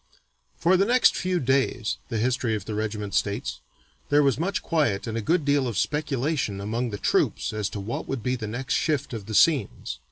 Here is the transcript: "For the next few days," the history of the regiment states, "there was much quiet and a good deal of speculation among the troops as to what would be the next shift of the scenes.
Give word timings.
"For 0.57 0.77
the 0.77 0.85
next 0.87 1.15
few 1.15 1.39
days," 1.39 1.97
the 2.09 2.17
history 2.17 2.55
of 2.55 2.65
the 2.65 2.73
regiment 2.73 3.13
states, 3.13 3.59
"there 4.09 4.23
was 4.23 4.39
much 4.39 4.63
quiet 4.63 5.05
and 5.05 5.15
a 5.15 5.21
good 5.21 5.45
deal 5.45 5.67
of 5.67 5.77
speculation 5.77 6.59
among 6.59 6.89
the 6.89 6.97
troops 6.97 7.53
as 7.53 7.69
to 7.69 7.79
what 7.79 8.07
would 8.07 8.23
be 8.23 8.35
the 8.35 8.47
next 8.47 8.73
shift 8.73 9.13
of 9.13 9.27
the 9.27 9.35
scenes. 9.35 9.99